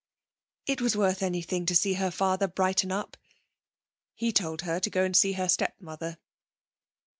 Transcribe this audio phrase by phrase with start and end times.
[0.65, 3.17] It was worth anything to see her father brighten up.
[4.15, 6.17] He told her to go and see her stepmother.